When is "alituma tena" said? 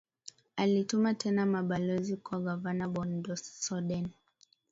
0.55-1.45